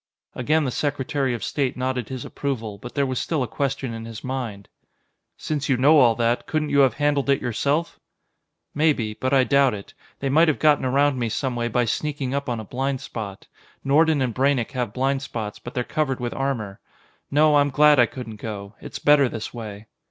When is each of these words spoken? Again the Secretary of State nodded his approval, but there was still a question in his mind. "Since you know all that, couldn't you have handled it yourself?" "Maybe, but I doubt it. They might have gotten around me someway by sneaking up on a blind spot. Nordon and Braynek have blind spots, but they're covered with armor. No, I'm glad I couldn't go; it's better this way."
Again 0.33 0.63
the 0.65 0.71
Secretary 0.71 1.35
of 1.35 1.43
State 1.43 1.77
nodded 1.77 2.09
his 2.09 2.25
approval, 2.25 2.79
but 2.79 2.95
there 2.95 3.05
was 3.05 3.19
still 3.19 3.43
a 3.43 3.47
question 3.47 3.93
in 3.93 4.05
his 4.05 4.23
mind. 4.23 4.67
"Since 5.37 5.69
you 5.69 5.77
know 5.77 5.99
all 5.99 6.15
that, 6.15 6.47
couldn't 6.47 6.71
you 6.71 6.79
have 6.79 6.95
handled 6.95 7.29
it 7.29 7.39
yourself?" 7.39 7.99
"Maybe, 8.73 9.13
but 9.13 9.31
I 9.31 9.43
doubt 9.43 9.75
it. 9.75 9.93
They 10.19 10.27
might 10.27 10.47
have 10.47 10.57
gotten 10.57 10.85
around 10.85 11.19
me 11.19 11.29
someway 11.29 11.67
by 11.67 11.85
sneaking 11.85 12.33
up 12.33 12.49
on 12.49 12.59
a 12.59 12.63
blind 12.65 12.99
spot. 12.99 13.45
Nordon 13.85 14.23
and 14.23 14.33
Braynek 14.33 14.71
have 14.71 14.91
blind 14.91 15.21
spots, 15.21 15.59
but 15.59 15.75
they're 15.75 15.83
covered 15.83 16.19
with 16.19 16.33
armor. 16.33 16.79
No, 17.29 17.57
I'm 17.57 17.69
glad 17.69 17.99
I 17.99 18.07
couldn't 18.07 18.37
go; 18.37 18.73
it's 18.79 18.97
better 18.97 19.29
this 19.29 19.53
way." 19.53 19.85